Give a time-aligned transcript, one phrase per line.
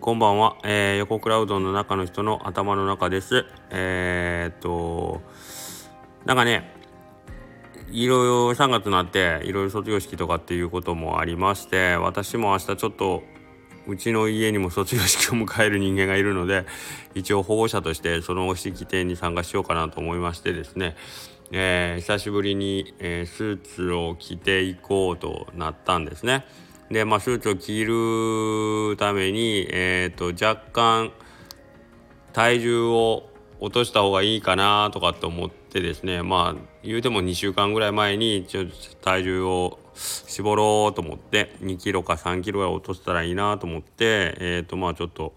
[0.00, 3.44] こんばんは、えー、横クラウドの中の人の頭の中です。
[3.68, 5.20] えー、っと
[6.24, 6.72] なんかね
[7.90, 13.22] いろいろ3月になっていろいろ卒業式とかっていうこともありまして私も明日ちょっと
[13.86, 16.64] うちの家にも卒業式を迎える人間がいるので
[17.14, 20.96] 一応保護者としてその式典に参加しようかなと思いましてですね、
[21.52, 26.46] えー、久しぶりに、え、スーツを着ていこうとなったんですね。
[26.90, 31.12] で、まあ、スーツを着るために、えーと、若干
[32.32, 38.64] 体重を落とした方がいいかなとかって思ってですねまあ言うても2週間ぐらい前にちょ
[39.02, 45.34] 体重を絞ろうと思って2キロか3キロぐらい落としたらいいなと思ってえっ、ー、とまあちょっと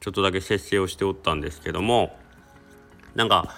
[0.00, 2.16] ちょっとだけ節制をしておったんですけども
[3.14, 3.54] なんか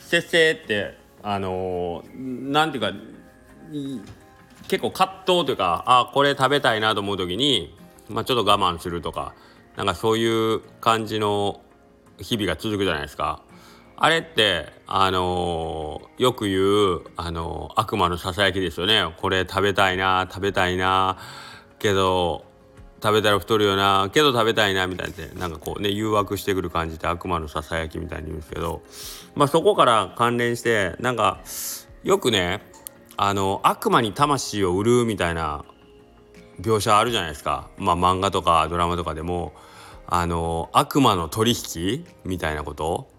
[0.00, 2.92] 節制ってあのー、ていうか
[4.68, 7.74] 結構葛藤というかあこれ食べたいなと思う時に、
[8.08, 9.34] まあ、ちょっと我慢するとか
[9.76, 11.60] なんかそういう感じの
[12.18, 13.42] 日々が続くじゃないですか。
[14.00, 16.60] あれってあのー、よく言
[16.98, 19.12] う、あのー、悪魔のささやきですよね。
[19.16, 21.18] これ食べたいな食べたいな
[21.80, 22.44] けど
[23.02, 28.82] 食べたら太るよなけど食べたいなみたいななんかこうね誘惑してくる感じで悪魔のささやきみたいに言うんですけど
[29.34, 31.40] まあそこから関連してなんか
[32.02, 32.60] よくね
[33.20, 35.64] あの悪魔に魂を売るみたいな
[36.60, 39.52] 描写あるじゃないですか、まあ、漫画とかドラマとかでも
[40.06, 43.10] あの悪魔の取引みたいなこと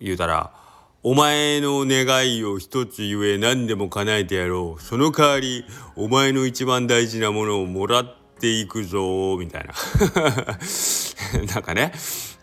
[0.00, 0.52] 言うたら
[1.02, 4.82] 「お前の願いを一つ言え何でも叶えてやろう。
[4.82, 5.64] その代わり
[5.96, 9.72] お前の一番大事なものをもらっていくぞ」みたいな。
[11.54, 11.92] なんかね、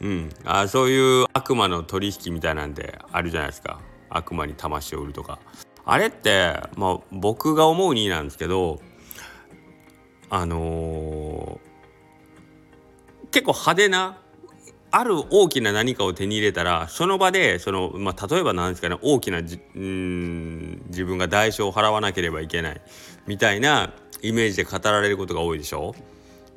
[0.02, 3.80] うん、あそういう悪魔の取引みたいなんであるじゃないですか。
[4.10, 5.38] 悪魔に魂を売るとか。
[5.86, 8.82] あれって、まあ、僕が思うになんですけど
[10.30, 14.18] あのー、結構派手な
[14.92, 22.82] ある大きな何かを手に入れたらその場でその、まあ、例えばなんですかね大きなじん自分が代償を払わなければいけない
[23.28, 25.94] みたいなイメージで語られることが多いでしょ？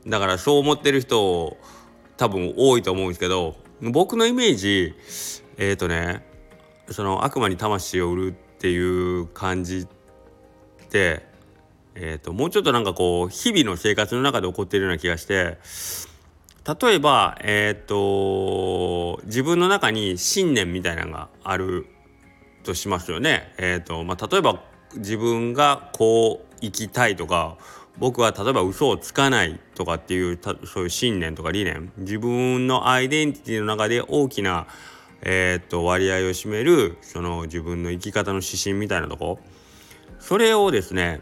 [0.06, 1.56] だからそう思ってる人
[2.16, 4.94] 多分多いと思うんですけど僕のイメージ
[5.56, 6.24] えっ、ー、とね
[6.90, 9.86] その悪魔に魂を売るっていう感じっ
[10.90, 11.28] て
[12.00, 15.58] えーと、もうちょっとなんかこう日々の生活の中で起こっているような気がして
[16.80, 21.86] 例えば、えーと、自分の中に信念みたいなのがある
[22.62, 23.54] としますよね。
[23.56, 24.62] えーとまあ、例えば
[24.94, 27.56] 自分がこう生きたいとか
[27.96, 34.66] 僕は例えば嘘をつかないとかっていうそういう信念とか理念自分のアイデンティティの中で大きな
[35.22, 39.38] えー、っと割合を占めるその自分の生き方の指針みたいなとこ。
[40.18, 41.20] それをですね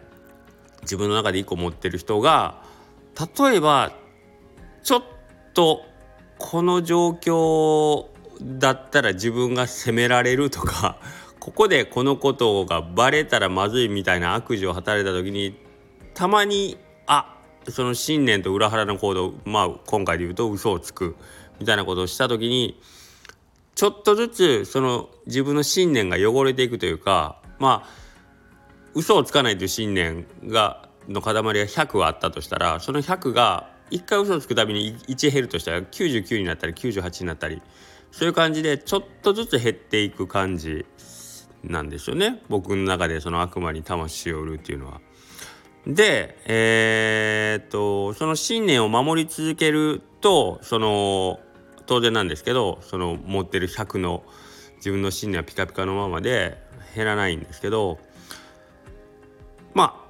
[0.82, 2.62] 自分の中で一個持ってる人が
[3.38, 3.92] 例えば
[4.82, 5.02] ちょっ
[5.54, 5.82] と
[6.38, 8.06] この状況
[8.42, 10.98] だったら自分が責められるとか
[11.40, 15.56] ここでこのことがバレたらまずいみたいな悪事を働いた時に
[16.14, 21.16] たまにあその信念と裏腹の行動まあ今回で言うと嘘をつく
[21.58, 22.80] みたいなことをした時に
[23.76, 27.88] ちょっとずつその自分の信念が汚れていくというかまあ
[28.94, 37.60] 嘘をつかないという信念がの塊が100はあったとしたらその100が1回嘘をつくたびに1減るとしたら99になったり98になったり
[38.10, 40.86] そういう感じでちょっとずつ減っていく感じ
[41.62, 45.00] なんですよね僕の中でその悪魔に魂を売るっていうのは。
[45.86, 51.38] でえー、っとその信念を守り続けるとその
[51.86, 54.24] 当然なんですけどその持ってる100の
[54.76, 56.58] 自分の信念はピカピカのままで
[56.94, 57.98] 減らないんですけど
[59.74, 60.06] まあ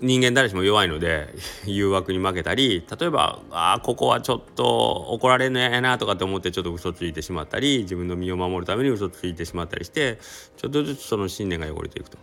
[0.00, 1.28] 人間誰しも弱いので
[1.64, 4.64] 誘惑に負けたり例えばあここはちょっと
[5.10, 10.18] 怒られるのやなとかって思ってちょっと嘘ついてしまったり自分の身を守るために嘘ついてしまったりして
[10.56, 12.18] ちょっとずつその信念が汚れていくと。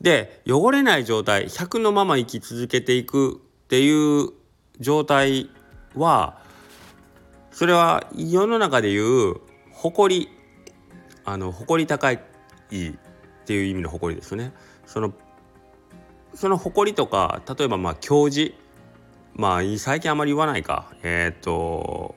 [0.00, 4.30] で汚れない状態100のまま生き続けていくっていう
[4.78, 5.50] 状態
[5.96, 6.38] は
[7.58, 9.34] それは世の中でいう
[9.72, 10.28] 誇り
[11.24, 12.18] あの誇り高いっ
[13.46, 14.52] ていう意味の誇りですね。
[14.86, 15.12] その
[16.34, 18.54] その誇りとか例えばまあ教授
[19.34, 22.14] まあ最近あまり言わないかえっ、ー、と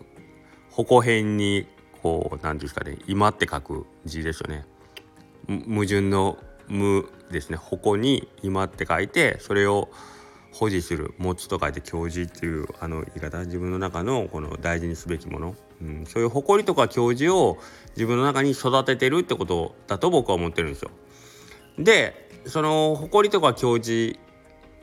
[0.69, 1.65] 矛辺に
[2.03, 4.67] こう何んですかね今って書く字ですよね。
[5.67, 9.89] 矛盾の無ですね矛に今って書いてそれを
[10.51, 17.57] 保持する持つと書いて教授っていうあの言い方自分の中のこの大事にすべきもの、うん、そういう誇りとか教授を
[17.95, 20.92] 自分の中に育ててるってことだと僕は思ってるんですよ。
[21.80, 24.18] でその誇りとか教授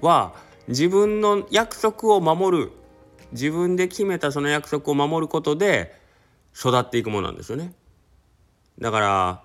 [0.00, 0.34] は
[0.68, 2.72] 自分の約束を守る
[3.32, 5.94] 自分で決めたその約束を守ることで
[6.56, 7.74] 育っていくものなんですよね。
[8.78, 9.42] だから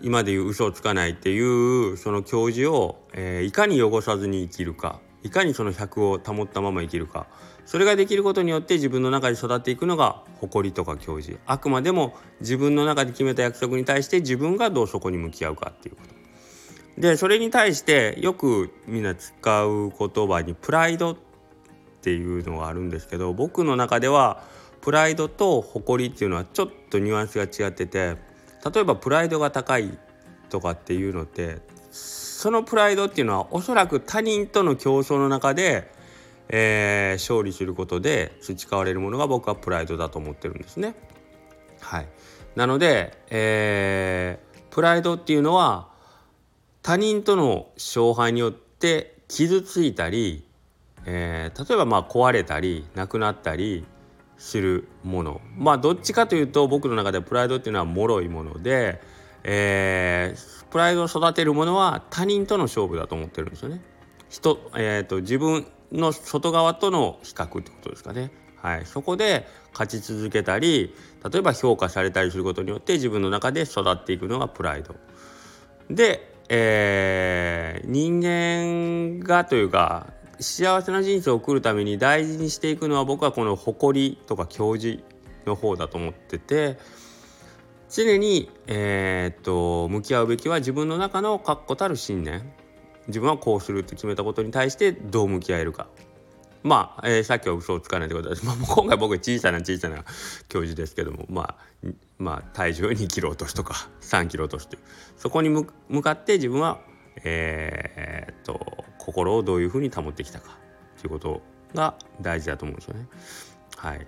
[0.00, 7.26] 今でいう嘘をつかないっていうその教授を、えー、いかに汚さずに生きるかいかにその100を保ったまま生きるか。
[7.66, 16.02] それができることによって自分の中で育っていくのが誇りとか教授あくまでも自分の中で決めた約束に対して自分がどうそこに向き合うかっていうこ
[16.96, 17.00] と。
[17.00, 21.16] でそれに対してよくみんな使う言葉にプライドっ
[22.02, 24.42] ていうのがあるんですけど僕の中では
[24.80, 28.16] プライドと誇りっていうのはちょっとニュアンスが違ってて
[28.74, 29.98] 例えばプライドが高い
[30.48, 31.58] とかっていうのって
[31.90, 35.92] そのプライドっていうのはおそらく他人との競争の中で、
[36.48, 40.94] えー、勝利することで培われるものが僕はプライドだと思ってるんですね。
[41.80, 42.08] はい、
[42.56, 45.88] なので、えー、プライドっていうのは
[46.82, 50.44] 他人との勝敗によって傷ついたり、
[51.04, 53.84] えー、例えばまあ壊れたりなくなったり
[54.38, 59.00] するものまあどっちかというと僕の中でプライドっていうのは脆いもので、
[59.44, 63.80] えー、プライドを育てるものは他人との勝負だと思ってるんですよね。
[64.28, 68.30] 人、えーと、自分の外側との比較ってことですかね。
[68.56, 70.94] はい、そこで勝ち続けたり
[71.32, 74.94] 例えば評価されたりすることによって自分の中で育っていくのがプライド。
[75.88, 80.08] で、えー、人間がというか
[80.40, 85.02] 幸せな人生を送るために大事にしていくのは僕はこの誇りとか教示
[85.46, 86.78] の方だと思ってて
[87.90, 92.52] 常に、えー、っと向き合うべきは自分の中の確固たる信念。
[93.08, 95.88] 自分はこうするって決めたことに対してどう向き合えるか。
[96.62, 100.04] まあ、えー、さっきは嘘をつかないということです、まあ、今回僕小さな小さな
[100.50, 101.88] 教授ですけども、まあ、
[102.18, 104.82] まあ体重を2キロ落とすとか3キロ落とすという。
[105.16, 105.64] そこに向
[106.02, 106.80] かって自分は
[107.24, 110.60] えー、っと心をどういうふうに保ってきたか。
[111.00, 111.40] ということ
[111.74, 113.06] が大事だと思うんですよね。
[113.76, 114.06] はい、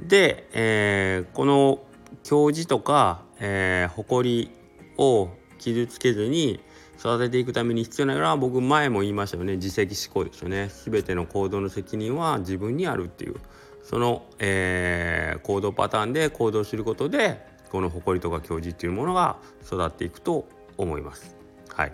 [0.00, 1.80] で、えー、この
[2.22, 4.50] 教示とか、えー、誇り
[4.98, 5.28] を
[5.58, 6.60] 傷つけずに
[6.98, 10.70] 育てていくために必要なのは僕前も言いましたよね自責思考ですよね。
[10.84, 13.36] 全ての行動の責任は自分にあるっていう
[13.82, 21.36] その、えー、行動パターンで行動することでこの誇りとか教示っていうものが育っていくと思います。
[21.68, 21.92] はい、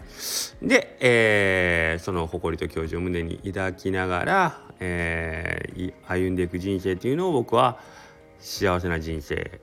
[0.62, 7.78] で、えー、その誇りと教授を胸に抱きながら、えー、歩んでいく人生というのを僕は
[8.38, 9.58] 幸せな人生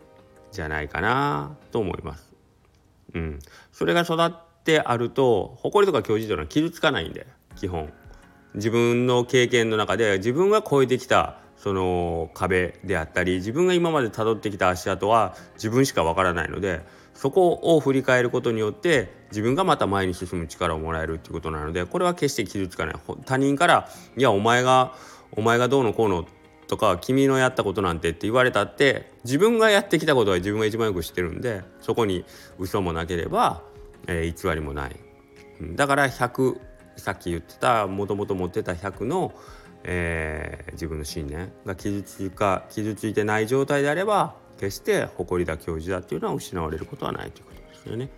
[0.57, 2.33] じゃないかなと思います。
[3.13, 3.39] うん、
[3.71, 4.31] それが育っ
[4.63, 7.93] てあると誇りとか教授というのは傷つかないんで基本。
[8.55, 16.81] 自分の経験の中で自分が超えてきたその壁であったり自分が今まで辿ってきた足跡は自分しかわからないので
[17.13, 22.95] そこを振り返ることによって自分がまた前に進む力をもらえるっていうことなのでこれは決して傷つかない。
[23.25, 24.95] 他人から「いやお前が
[25.33, 26.25] お前がどうのこうの」
[26.67, 32.25] とか「君のやったことなんて」って言われたって自分がやってきたことは自分が一番よく知ってるんでそこに
[32.59, 33.63] 嘘もなければ、
[34.07, 34.95] えー、偽りもない。
[35.75, 36.59] だから100
[36.97, 39.33] さっき言ってたもともと持ってた100の、
[39.83, 48.09] えー、自分の信念が傷つか傷ついてない状態であれば決して誇りだ教授だっていうのは失われることはないということですよね。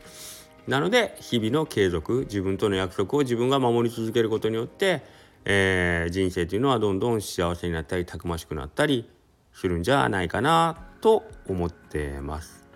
[0.68, 5.02] なので日々の継続自分との約束を自分が守り続けることによって、
[5.46, 9.10] えー、人生というのはどんどん幸せになったりたくましくなったり
[9.54, 12.68] するんじゃないかなと思ってます。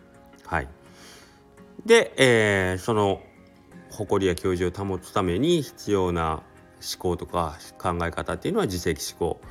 [0.45, 0.67] はい、
[1.85, 3.21] で、えー、その
[3.91, 6.41] 誇りや教授を保つために必要な
[6.81, 9.41] 思考とか考え方っていうのは自責思考。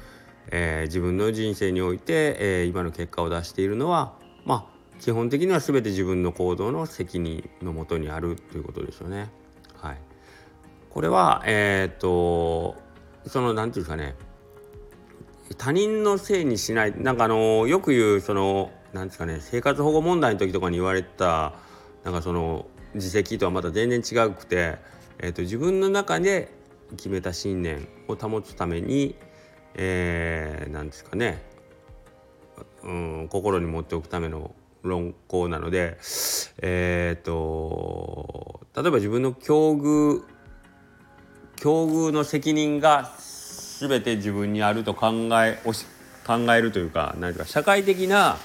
[0.51, 9.31] えー、自分の人生において、えー、今の結果を出しているのはまあ基本的には全て自分の行動の責任のもとにあるということですよね。
[9.77, 9.99] はい、
[10.91, 12.77] これはえー、っと
[13.27, 14.15] その何て言うかね
[15.59, 21.53] 他人のせいにしないなんかあのよく言うその何ですかね生活保護問題の時とかに言われた
[22.05, 24.79] なんかその自責とはまた全然違くて、
[25.19, 26.53] えーと、自分の中で
[26.97, 29.15] 決めた信念を保つために
[29.75, 31.43] えー、ですかね、
[32.83, 35.99] うん、心に持っておくための論考なので
[36.61, 40.23] えっ、ー、と例えば自分の境遇
[41.63, 43.13] 境遇の責任が
[43.79, 45.13] 全て自分にあると考
[45.45, 45.87] えおし
[46.27, 48.37] 考えるというか何か社会的な、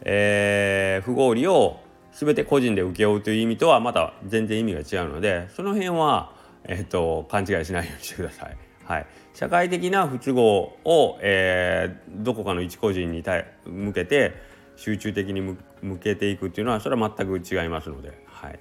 [0.00, 1.80] えー、不合理を
[2.12, 6.32] 全て個人で請け負うという意味とはまた全然意味が違うのでその辺は、
[6.64, 8.56] えーと勘違いしないようにしてください。
[8.84, 14.32] はい、社会的な不都合を、えー、どこかの一個人に対向けて
[14.76, 15.40] 集中的に
[15.82, 18.58] 向けていくっていうのはそれは全く違いますので、はい、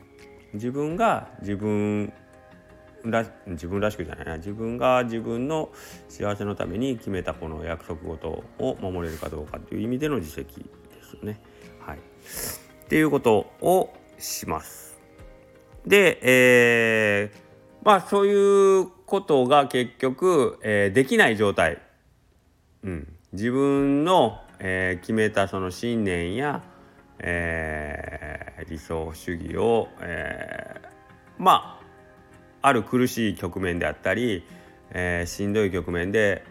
[0.53, 2.13] 自分が自分
[3.05, 5.69] ら自分らしくじゃないな自分が自分の
[6.07, 10.63] 幸せのために決めたこの約束事を守れるかどうかっていう意味での自責で
[11.03, 11.39] すよね。
[11.79, 14.97] はい、っていうことをします。
[15.85, 17.37] で、えー、
[17.83, 21.79] まあそういうことが結局、えー、できない状態、
[22.83, 26.63] うん、自分の、えー、決めたその信念や、
[27.19, 30.87] えー、理想主義を、えー、
[31.37, 31.82] まあ
[32.63, 34.43] ある苦しい局面であったり、
[34.89, 36.43] えー、しんどい局面で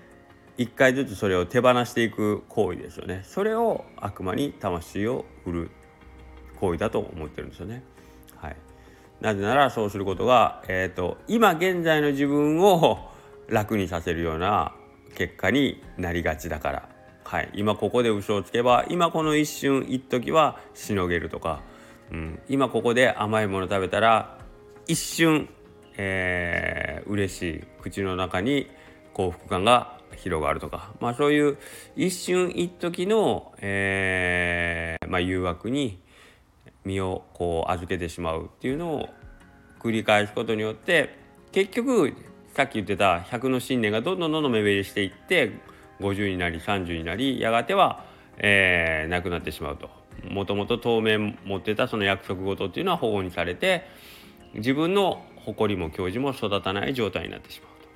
[0.59, 3.23] 一回ずつそれを手放していく行為ですよね。
[3.25, 5.71] それを悪魔に魂を売る
[6.61, 7.83] 行為だと思ってるんですよね。
[8.37, 8.57] はい、
[9.23, 13.11] なぜならそうすることが、えーと、今現在の自分を
[13.49, 14.75] 楽にさせるような
[15.15, 16.89] 結果になりがちだから、
[17.25, 21.63] はい、今ここで嘘をつけば今この一瞬一時はしのげるとか、
[22.11, 24.39] うん、今ここで甘いもの食べたら
[24.87, 25.49] 一瞬、
[25.97, 28.69] えー、嬉しい口の中に
[29.15, 31.59] 幸福感が広がるとか、まあ、そういう
[31.97, 35.99] 一瞬一時の、えーまあ、誘惑に
[36.85, 39.09] 身をこう預けてしまうっていうのを
[39.81, 41.17] 繰り返すことによって
[41.53, 42.15] 結局
[42.55, 45.53] さっき言ってた100の信念がどんどんどんどん目減りしていって
[46.01, 48.05] 50になり30になりやがては、
[48.39, 49.91] えー、なくなってしまうと。
[50.29, 53.89] もともと当面持ってたその約束事っていうのは保護にされて
[54.55, 57.89] 自分の誇りも教授も育たない状態になってしまうと。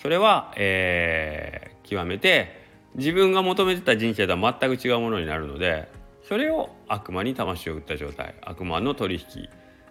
[0.00, 5.88] それは、えー、極めて自分が求めてた人生とは全く違うものになるので
[6.28, 9.48] それを悪魔に魂を売った状態悪魔の取引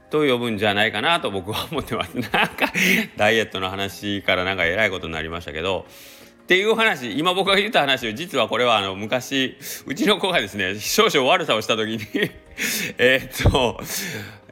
[0.09, 2.71] と呼ぶんじゃないかなと僕は思ってます なんか
[3.17, 5.85] ダイエットの話からなんかえらいことになりましたけど
[6.43, 9.57] っていう話今僕が言った話を実はこれはあの昔
[9.87, 11.99] うちの子がですね少々悪さをした時に
[12.97, 13.79] えっと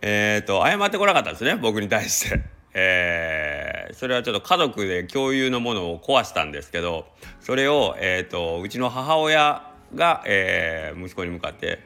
[0.05, 2.41] えっと謝ってこなかったんですね僕に対して。
[2.75, 7.05] えー、それはちょっと家族で共有のものを壊したんですけど
[7.39, 11.79] それを、えーとうちの母親が、えー、息子に向かって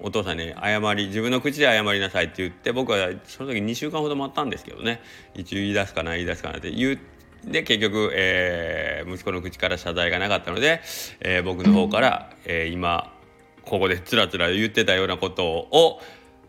[0.00, 5.00] お父さんに謝り自分の口で謝りなさいって言って僕はその時2週間ほど待ったんですけどね
[5.34, 6.96] 一応言い出すかな言い出すかなって言っ
[7.50, 10.80] て結局、えー、息子の口から謝罪がなかったので、
[11.20, 13.12] えー、僕の方から、えー、今
[13.64, 16.00] ここでつらつら言ってたようなことを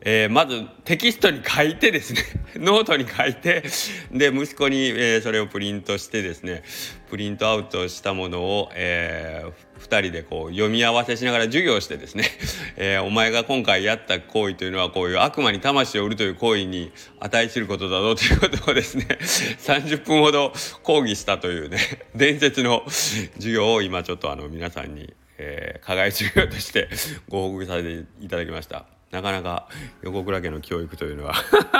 [0.05, 2.22] えー、まずテキストに書いてですね
[2.60, 3.63] ノートに書いて
[4.12, 6.63] で息子に、えー、それをプリントしてですね
[7.10, 12.25] プリントアウトしたものを、えー、2人でこう読み合わせしながら授業してですね、
[12.75, 16.91] えー、お前が今回やった行為というのはこういう悪魔に魂を売るという行為に
[17.22, 21.77] 値することだぞということをですね 30分ほど講義したというね
[22.13, 26.89] 伝説の授業を今ちょっとあの皆さんに、えー、課外授業として
[27.29, 28.92] ご報告させていただきました。
[29.13, 29.67] なかなか
[30.01, 31.36] 横倉家の教育というのは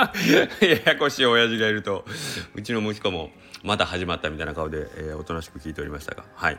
[0.86, 2.04] ややこしい親父がいると
[2.54, 3.32] うちの息子も
[3.64, 6.58] また始まったみたいな顔で、えー、おとなしく聞いておりましたがはい。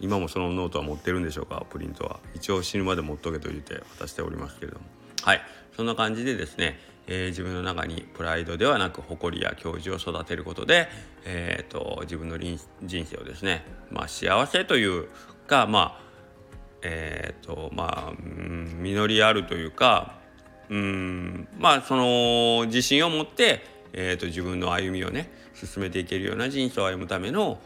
[0.00, 1.64] 今もそのノートは持ってるんでしょうか？
[1.70, 2.20] プリントは。
[2.34, 4.84] 一応死ぬまで持っとけと言って渡しておりますけれども。
[5.22, 5.42] はい。
[5.76, 10.88] そんな感じでですね、えー、自分の中にプライドではなく誇りや矜持を育てることで、
[11.24, 12.58] えーと、自分の人
[13.06, 15.08] 生をですね、まあ、幸せという
[15.46, 16.07] かまあ
[16.82, 20.18] えーとまあ、実りあるというか
[20.68, 27.58] うんまあその自信を持って、えーと、自分の歩みをね進めていけるような人生を歩むための、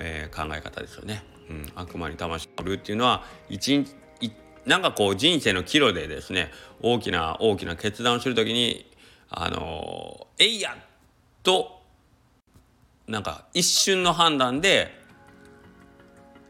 [0.00, 1.22] えー、考え方ですよね。
[1.48, 3.94] うん、悪魔に魂を売るっていうのは一日
[4.66, 6.50] なんかこう人生の岐路でですね
[6.82, 8.90] 大きな大きな決断をする時に
[9.30, 10.76] あの「えいや!」
[11.44, 11.82] と
[13.06, 14.92] なんか一瞬の判断で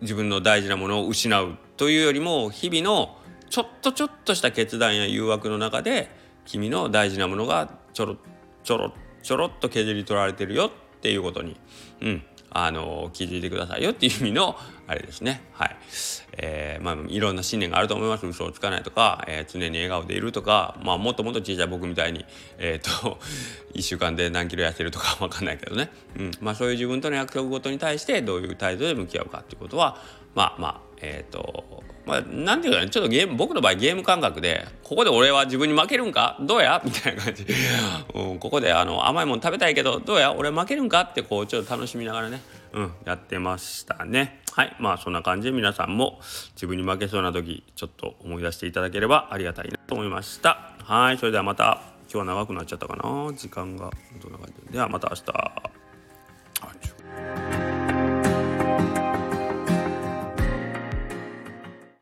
[0.00, 3.18] 自分の大事なものを失うというよりも日々の
[3.50, 6.10] ちょっとちょっとした決断や誘惑の中で
[6.44, 8.16] 君の大事なものがちょろ
[8.64, 8.92] ちょろ
[9.22, 11.56] ちょろっと削り取られてるよっていうことに、
[12.00, 14.56] うん、あの気づいてくださいよっていう意味の
[14.86, 15.42] あれですね。
[15.52, 15.76] はい、
[16.38, 18.26] えー、まあいろんな信念があると思います。
[18.26, 22.24] 嘘をつかないとか、えー、常に笑顔でいるとかまあもっともっと小さい僕みたいに
[22.58, 23.18] えっ、ー、と
[23.74, 26.30] 1週間で何キロ痩せるとかわかんないけどね、うん。
[26.40, 30.00] まあ、そういう自分との約束ごとに対してどういう態度で向き合うかっていうことは
[30.34, 36.36] まあまあえっ、ー、とまあ、なんていうかねちょっとゲーム僕の場合ゲーム感覚でここで俺は自分に負けるんか？
[36.40, 36.80] どうや？
[36.84, 37.44] みたいな感じ、
[38.14, 40.32] うん、ここであの甘いもの食べたいけどどうや？
[40.32, 41.00] 俺負けるんか？
[41.00, 42.40] ってこうちょっと楽しみながらね、
[42.72, 44.40] うん、やってましたね。
[44.52, 46.20] はいまあそんな感じで皆さんも
[46.54, 50.70] 自分に負けそうな時ちょっと思い出していただければありがたいなと思いました。
[50.84, 53.02] はいそれではまた今日は長くなっちゃったかな？
[53.34, 53.90] 時間が
[54.22, 54.72] どんな感じ？
[54.72, 55.24] ではまた明日。